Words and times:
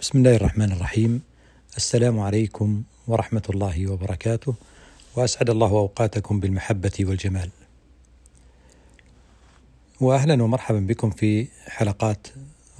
بسم 0.00 0.18
الله 0.18 0.36
الرحمن 0.36 0.72
الرحيم. 0.72 1.22
السلام 1.76 2.20
عليكم 2.20 2.82
ورحمة 3.06 3.42
الله 3.50 3.90
وبركاته 3.90 4.54
وأسعد 5.16 5.50
الله 5.50 5.70
أوقاتكم 5.70 6.40
بالمحبة 6.40 6.92
والجمال. 7.00 7.50
وأهلا 10.00 10.42
ومرحبا 10.42 10.78
بكم 10.78 11.10
في 11.10 11.48
حلقات 11.66 12.26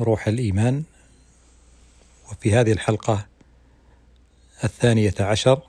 روح 0.00 0.28
الإيمان 0.28 0.82
وفي 2.30 2.54
هذه 2.54 2.72
الحلقة 2.72 3.26
الثانية 4.64 5.14
عشر 5.20 5.62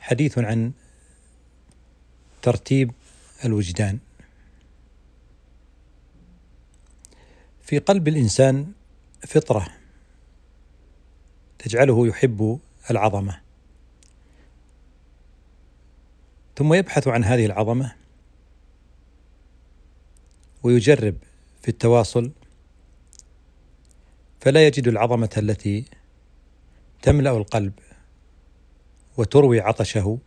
حديث 0.00 0.38
عن 0.38 0.72
ترتيب 2.42 2.92
الوجدان. 3.44 3.98
في 7.62 7.78
قلب 7.78 8.08
الإنسان 8.08 8.72
فطرة 9.26 9.83
تجعله 11.64 12.06
يحب 12.06 12.58
العظمة. 12.90 13.40
ثم 16.56 16.74
يبحث 16.74 17.08
عن 17.08 17.24
هذه 17.24 17.46
العظمة 17.46 17.94
ويجرب 20.62 21.16
في 21.62 21.68
التواصل 21.68 22.30
فلا 24.40 24.66
يجد 24.66 24.88
العظمة 24.88 25.30
التي 25.36 25.84
تملأ 27.02 27.30
القلب 27.30 27.72
وتروي 29.16 29.60
عطشه 29.60 30.18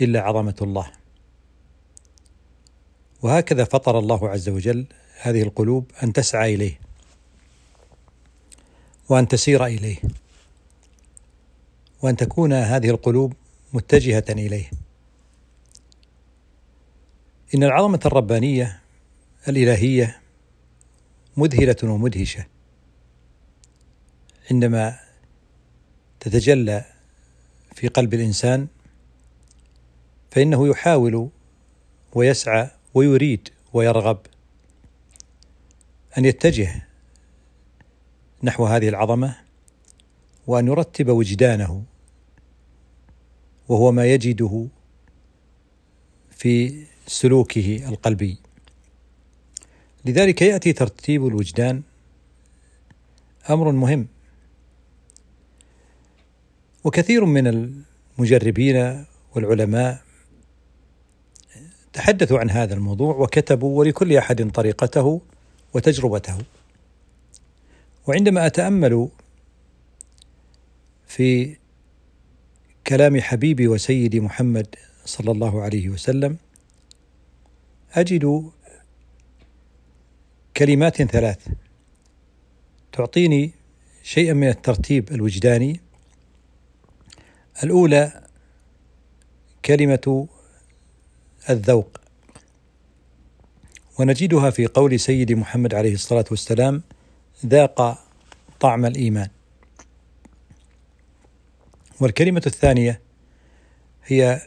إلا 0.00 0.20
عظمة 0.20 0.56
الله. 0.62 0.92
وهكذا 3.22 3.64
فطر 3.64 3.98
الله 3.98 4.28
عز 4.28 4.48
وجل 4.48 4.86
هذه 5.20 5.42
القلوب 5.42 5.90
أن 6.02 6.12
تسعى 6.12 6.54
إليه. 6.54 6.80
وأن 9.12 9.28
تسير 9.28 9.66
إليه. 9.66 9.96
وأن 12.02 12.16
تكون 12.16 12.52
هذه 12.52 12.90
القلوب 12.90 13.32
متجهة 13.72 14.24
إليه. 14.30 14.70
إن 17.54 17.64
العظمة 17.64 18.00
الربانية 18.06 18.80
الإلهية 19.48 20.20
مذهلة 21.36 21.76
ومدهشة. 21.82 22.46
عندما 24.50 24.98
تتجلى 26.20 26.84
في 27.74 27.88
قلب 27.88 28.14
الإنسان 28.14 28.66
فإنه 30.30 30.68
يحاول 30.68 31.28
ويسعى 32.14 32.70
ويريد 32.94 33.48
ويرغب 33.72 34.18
أن 36.18 36.24
يتجه 36.24 36.91
نحو 38.42 38.66
هذه 38.66 38.88
العظمة 38.88 39.36
وأن 40.46 40.66
يرتب 40.66 41.08
وجدانه 41.08 41.84
وهو 43.68 43.92
ما 43.92 44.06
يجده 44.06 44.66
في 46.30 46.84
سلوكه 47.06 47.88
القلبي. 47.88 48.38
لذلك 50.04 50.42
يأتي 50.42 50.72
ترتيب 50.72 51.26
الوجدان 51.26 51.82
أمر 53.50 53.72
مهم. 53.72 54.06
وكثير 56.84 57.24
من 57.24 57.46
المجربين 58.18 59.04
والعلماء 59.34 60.02
تحدثوا 61.92 62.38
عن 62.38 62.50
هذا 62.50 62.74
الموضوع 62.74 63.16
وكتبوا 63.16 63.78
ولكل 63.78 64.16
أحد 64.16 64.50
طريقته 64.50 65.20
وتجربته. 65.74 66.38
وعندما 68.06 68.46
أتأمل 68.46 69.08
في 71.06 71.56
كلام 72.86 73.20
حبيبي 73.20 73.68
وسيدي 73.68 74.20
محمد 74.20 74.74
صلى 75.04 75.30
الله 75.30 75.62
عليه 75.62 75.88
وسلم 75.88 76.36
أجد 77.92 78.50
كلمات 80.56 81.02
ثلاث. 81.02 81.48
تعطيني 82.92 83.50
شيئا 84.02 84.32
من 84.32 84.48
الترتيب 84.48 85.12
الوجداني. 85.12 85.80
الأولى 87.62 88.22
كلمة 89.64 90.28
الذوق 91.50 92.00
ونجدها 93.98 94.50
في 94.50 94.66
قول 94.66 95.00
سيدي 95.00 95.34
محمد 95.34 95.74
عليه 95.74 95.94
الصلاة 95.94 96.24
والسلام 96.30 96.82
ذاق 97.46 98.04
طعم 98.60 98.86
الإيمان. 98.86 99.28
والكلمة 102.00 102.42
الثانية 102.46 103.00
هي 104.04 104.40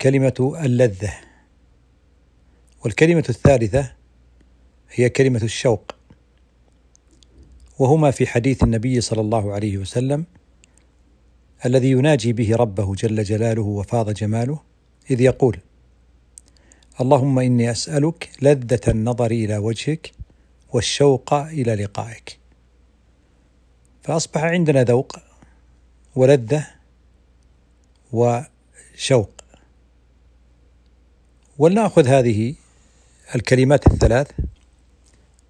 كلمة 0.00 0.54
اللذة. 0.64 1.14
والكلمة 2.84 3.24
الثالثة 3.28 3.92
هي 4.90 5.08
كلمة 5.08 5.42
الشوق. 5.42 5.94
وهما 7.78 8.10
في 8.10 8.26
حديث 8.26 8.62
النبي 8.62 9.00
صلى 9.00 9.20
الله 9.20 9.52
عليه 9.52 9.78
وسلم 9.78 10.24
الذي 11.66 11.90
يناجي 11.90 12.32
به 12.32 12.56
ربه 12.56 12.94
جل 12.94 13.22
جلاله 13.22 13.62
وفاض 13.62 14.10
جماله 14.10 14.60
إذ 15.10 15.20
يقول 15.20 15.58
اللهم 17.00 17.38
إني 17.38 17.70
أسألك 17.70 18.30
لذة 18.42 18.80
النظر 18.88 19.30
إلى 19.30 19.58
وجهك 19.58 20.12
والشوق 20.74 21.34
إلى 21.34 21.74
لقائك. 21.74 22.38
فأصبح 24.02 24.44
عندنا 24.44 24.84
ذوق 24.84 25.16
ولذة 26.16 26.66
وشوق. 28.12 29.30
ولنأخذ 31.58 32.06
هذه 32.06 32.54
الكلمات 33.34 33.86
الثلاث 33.86 34.30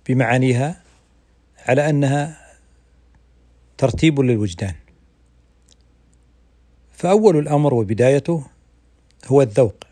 بمعانيها 0.09 0.83
على 1.59 1.91
أنها 1.91 2.55
ترتيب 3.79 4.21
للوجدان. 4.21 4.75
فأول 6.93 7.39
الأمر 7.39 7.75
وبدايته 7.75 8.47
هو 9.27 9.43
الذوق. 9.43 9.85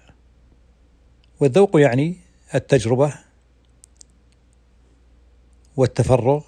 والذوق 1.40 1.80
يعني 1.80 2.16
التجربة 2.54 3.14
والتفرغ 5.76 6.42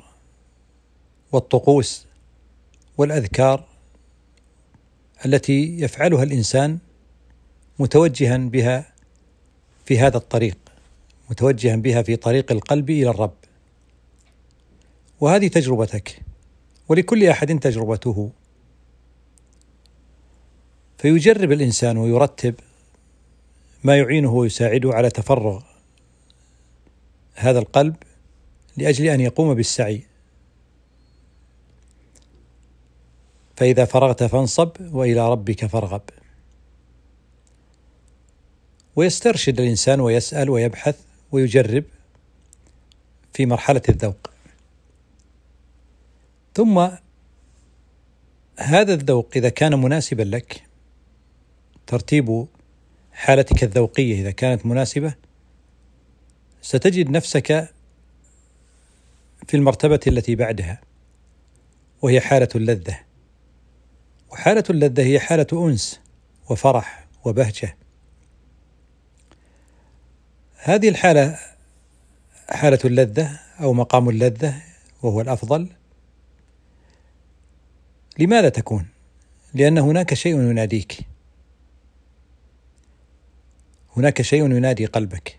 والطقوس 1.33 2.07
والأذكار 2.99 3.65
التي 5.27 5.81
يفعلها 5.81 6.23
الإنسان 6.23 6.79
متوجها 7.79 8.37
بها 8.37 8.93
في 9.85 9.99
هذا 9.99 10.17
الطريق 10.17 10.59
متوجها 11.31 11.77
بها 11.77 12.03
في 12.03 12.17
طريق 12.17 12.53
القلب 12.53 12.91
إلى 12.91 13.11
الرب. 13.11 13.35
وهذه 15.21 15.49
تجربتك 15.49 16.21
ولكل 16.89 17.27
أحد 17.27 17.59
تجربته. 17.59 18.31
فيجرب 20.99 21.53
الإنسان 21.53 21.97
ويرتب 21.97 22.55
ما 23.85 23.97
يعينه 23.97 24.33
ويساعده 24.33 24.95
على 24.95 25.11
تفرغ 25.11 25.63
هذا 27.35 27.59
القلب 27.59 27.95
لأجل 28.77 29.07
أن 29.07 29.21
يقوم 29.21 29.55
بالسعي. 29.55 30.03
فإذا 33.57 33.85
فرغت 33.85 34.23
فانصب 34.23 34.71
وإلى 34.93 35.31
ربك 35.31 35.67
فارغب. 35.67 36.03
ويسترشد 38.97 39.61
الإنسان 39.61 40.01
ويسأل 40.01 40.51
ويبحث 40.51 40.97
ويجرب 41.33 41.85
في 43.33 43.47
مرحلة 43.47 43.83
الذوق. 43.89 44.31
ثم 46.55 46.89
هذا 48.59 48.95
الذوق 48.95 49.31
إذا 49.37 49.49
كان 49.49 49.79
مناسبا 49.81 50.23
لك 50.23 50.63
ترتيب 51.87 52.47
حالتك 53.13 53.65
الذوقية 53.65 54.21
إذا 54.21 54.31
كانت 54.31 54.67
مناسبة 54.67 55.15
ستجد 56.63 57.11
نفسك 57.11 57.69
في 59.49 59.57
المرتبة 59.57 60.01
التي 60.07 60.35
بعدها 60.35 60.81
وهي 62.03 62.21
حالة 62.21 62.49
اللذة. 62.55 63.01
وحالة 64.31 64.65
اللذة 64.71 65.03
هي 65.03 65.21
حالة 65.21 65.47
أنس 65.53 66.01
وفرح 66.51 67.07
وبهجة. 67.25 67.77
هذه 70.57 70.89
الحالة 70.89 71.39
حالة 72.49 72.79
اللذة 72.85 73.41
أو 73.61 73.73
مقام 73.73 74.09
اللذة 74.09 74.63
وهو 75.03 75.21
الأفضل. 75.21 75.69
لماذا 78.19 78.49
تكون؟ 78.49 78.87
لأن 79.55 79.79
هناك 79.79 80.15
شيء 80.15 80.35
يناديك. 80.35 80.99
هناك 83.97 84.23
شيء 84.23 84.45
ينادي 84.45 84.87
قلبك. 84.87 85.39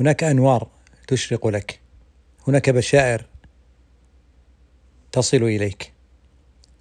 هناك 0.00 0.24
أنوار 0.24 0.68
تشرق 1.08 1.46
لك. 1.46 1.85
هناك 2.48 2.70
بشائر 2.70 3.26
تصل 5.12 5.42
إليك 5.42 5.92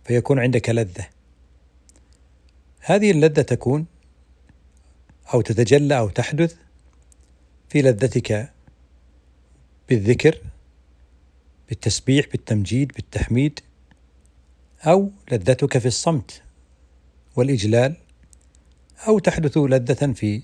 فيكون 0.03 0.39
عندك 0.39 0.69
لذة. 0.69 1.09
هذه 2.79 3.11
اللذة 3.11 3.41
تكون 3.41 3.85
أو 5.33 5.41
تتجلى 5.41 5.97
أو 5.97 6.09
تحدث 6.09 6.55
في 7.69 7.81
لذتك 7.81 8.53
بالذكر 9.89 10.41
بالتسبيح 11.69 12.27
بالتمجيد 12.31 12.91
بالتحميد 12.91 13.59
أو 14.83 15.11
لذتك 15.31 15.77
في 15.77 15.87
الصمت 15.87 16.41
والإجلال 17.35 17.95
أو 19.07 19.19
تحدث 19.19 19.57
لذة 19.57 20.13
في 20.13 20.41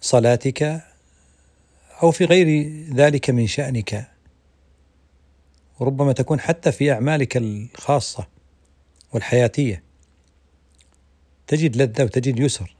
صلاتك 0.00 0.87
أو 2.02 2.10
في 2.10 2.24
غير 2.24 2.68
ذلك 2.94 3.30
من 3.30 3.46
شأنك 3.46 4.10
وربما 5.80 6.12
تكون 6.12 6.40
حتى 6.40 6.72
في 6.72 6.92
أعمالك 6.92 7.36
الخاصة 7.36 8.26
والحياتية 9.12 9.82
تجد 11.46 11.76
لذة 11.76 12.04
وتجد 12.04 12.38
يسر 12.38 12.76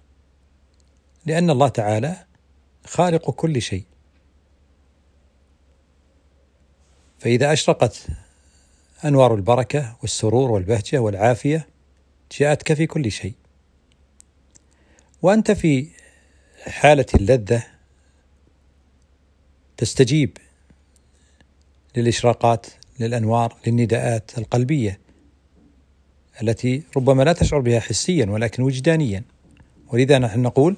لأن 1.27 1.51
الله 1.51 1.69
تعالى 1.69 2.17
خالق 2.85 3.31
كل 3.31 3.63
شيء. 3.63 3.85
فإذا 7.19 7.53
أشرقت 7.53 8.07
أنوار 9.05 9.35
البركة 9.35 9.97
والسرور 10.03 10.51
والبهجة 10.51 10.99
والعافية 10.99 11.69
جاءتك 12.39 12.73
في 12.75 12.87
كل 12.87 13.11
شيء. 13.13 13.35
وأنت 15.23 15.51
في 15.51 15.89
حالة 16.67 17.07
اللذة 17.15 17.78
تستجيب 19.79 20.39
للإشراقات 21.97 22.67
للأنوار 23.01 23.57
للنداءات 23.67 24.39
القلبية 24.39 24.99
التي 26.43 26.83
ربما 26.97 27.23
لا 27.23 27.33
تشعر 27.33 27.61
بها 27.61 27.81
حسيا 27.81 28.27
ولكن 28.27 28.63
وجدانيا. 28.63 29.23
ولذا 29.89 30.19
نحن 30.19 30.43
نقول 30.43 30.77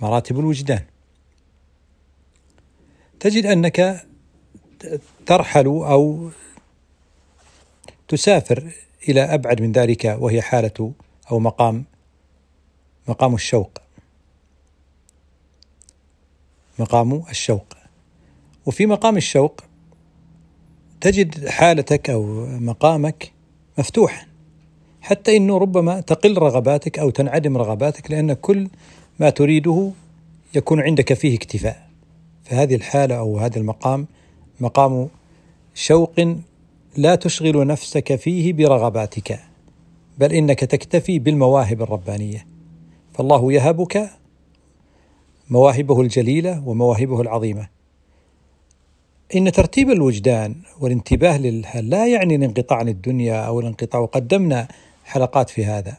مراتب 0.00 0.38
الوجدان. 0.38 0.84
تجد 3.20 3.46
أنك 3.46 4.06
ترحل 5.26 5.66
أو 5.66 6.30
تسافر 8.08 8.72
إلى 9.08 9.20
أبعد 9.20 9.62
من 9.62 9.72
ذلك 9.72 10.04
وهي 10.04 10.42
حالة 10.42 10.92
أو 11.30 11.38
مقام 11.38 11.84
مقام 13.08 13.34
الشوق. 13.34 13.78
مقام 16.78 17.22
الشوق. 17.30 17.85
وفي 18.66 18.86
مقام 18.86 19.16
الشوق 19.16 19.60
تجد 21.00 21.48
حالتك 21.48 22.10
أو 22.10 22.46
مقامك 22.46 23.32
مفتوحا 23.78 24.26
حتى 25.00 25.36
إنه 25.36 25.58
ربما 25.58 26.00
تقل 26.00 26.38
رغباتك 26.38 26.98
أو 26.98 27.10
تنعدم 27.10 27.56
رغباتك 27.56 28.10
لأن 28.10 28.32
كل 28.32 28.68
ما 29.20 29.30
تريده 29.30 29.90
يكون 30.54 30.80
عندك 30.80 31.12
فيه 31.14 31.36
اكتفاء. 31.36 31.86
فهذه 32.44 32.74
الحالة 32.74 33.14
أو 33.18 33.38
هذا 33.38 33.58
المقام 33.58 34.06
مقام 34.60 35.08
شوق 35.74 36.14
لا 36.96 37.14
تشغل 37.14 37.66
نفسك 37.66 38.16
فيه 38.16 38.52
برغباتك 38.52 39.40
بل 40.18 40.32
إنك 40.32 40.60
تكتفي 40.60 41.18
بالمواهب 41.18 41.82
الربانية. 41.82 42.46
فالله 43.14 43.52
يهبك 43.52 44.10
مواهبه 45.50 46.00
الجليلة 46.00 46.68
ومواهبه 46.68 47.20
العظيمة. 47.20 47.75
إن 49.34 49.52
ترتيب 49.52 49.90
الوجدان 49.90 50.54
والانتباه 50.80 51.38
للحال 51.38 51.90
لا 51.90 52.06
يعني 52.06 52.36
الانقطاع 52.36 52.78
عن 52.78 52.88
الدنيا 52.88 53.46
أو 53.46 53.60
الانقطاع 53.60 54.00
وقدمنا 54.00 54.68
حلقات 55.04 55.50
في 55.50 55.64
هذا 55.64 55.96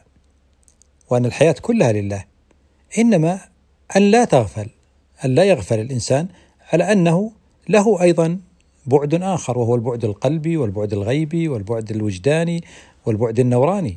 وأن 1.10 1.26
الحياة 1.26 1.54
كلها 1.62 1.92
لله. 1.92 2.24
إنما 2.98 3.40
أن 3.96 4.10
لا 4.10 4.24
تغفل 4.24 4.68
أن 5.24 5.34
لا 5.34 5.44
يغفل 5.44 5.80
الإنسان 5.80 6.28
على 6.72 6.92
أنه 6.92 7.32
له 7.68 8.02
أيضا 8.02 8.40
بعد 8.86 9.14
آخر 9.14 9.58
وهو 9.58 9.74
البعد 9.74 10.04
القلبي 10.04 10.56
والبعد 10.56 10.92
الغيبي 10.92 11.48
والبعد 11.48 11.90
الوجداني 11.90 12.64
والبعد 13.06 13.40
النوراني. 13.40 13.96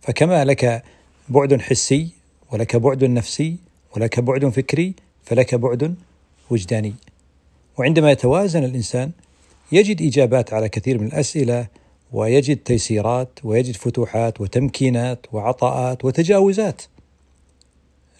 فكما 0.00 0.44
لك 0.44 0.82
بعد 1.28 1.60
حسي 1.60 2.08
ولك 2.52 2.76
بعد 2.76 3.04
نفسي 3.04 3.56
ولك 3.96 4.20
بعد 4.20 4.48
فكري 4.48 4.94
فلك 5.22 5.54
بعد 5.54 5.94
وجداني. 6.50 6.94
وعندما 7.78 8.10
يتوازن 8.10 8.64
الإنسان 8.64 9.10
يجد 9.72 10.02
إجابات 10.02 10.52
على 10.52 10.68
كثير 10.68 10.98
من 10.98 11.06
الأسئلة 11.06 11.66
ويجد 12.12 12.56
تيسيرات 12.56 13.28
ويجد 13.44 13.76
فتوحات 13.76 14.40
وتمكينات 14.40 15.26
وعطاءات 15.32 16.04
وتجاوزات 16.04 16.82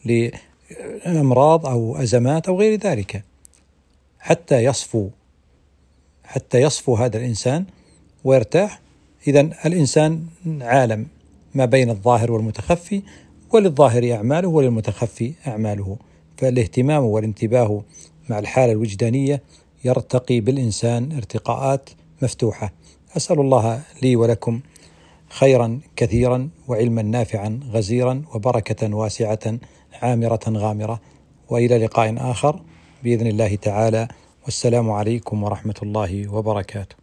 لأمراض 0.05 1.67
أو 1.67 1.97
أزمات 1.97 2.49
أو 2.49 2.61
غير 2.61 2.81
ذلك. 2.81 3.25
حتى 4.19 4.65
يصفو 4.65 5.09
حتى 6.25 6.61
يصفو 6.61 6.95
هذا 6.95 7.19
الإنسان 7.19 7.65
ويرتاح. 8.25 8.81
اذا 9.27 9.41
الإنسان 9.41 10.27
عالم 10.61 11.07
ما 11.55 11.65
بين 11.65 11.91
الظاهر 11.91 12.33
والمتخفي 12.33 13.03
وللظاهر 13.51 14.13
أعماله 14.13 14.49
وللمتخفي 14.49 15.33
أعماله. 15.47 15.97
فالاهتمام 16.37 17.05
والانتباه 17.05 17.83
مع 18.29 18.39
الحالة 18.39 18.73
الوجدانية 18.73 19.43
يرتقي 19.85 20.41
بالإنسان 20.41 21.13
ارتقاءات 21.13 21.91
مفتوحة. 22.23 22.73
أسأل 23.17 23.41
الله 23.41 23.83
لي 24.03 24.17
ولكم 24.17 24.61
خيرا 25.29 25.81
كثيرا 25.97 26.49
وعلما 26.69 27.03
نافعا 27.03 27.61
غزيرا 27.73 28.23
وبركة 28.35 28.95
واسعة 28.97 29.59
عامرة 30.03 30.41
غامرة. 30.49 31.01
وإلى 31.49 31.79
لقاء 31.79 32.31
آخر 32.31 32.63
بإذن 33.05 33.27
الله 33.27 33.55
تعالى. 33.55 34.09
والسلام 34.45 34.91
عليكم 34.91 35.43
ورحمة 35.43 35.75
الله 35.83 36.35
وبركاته. 36.35 37.02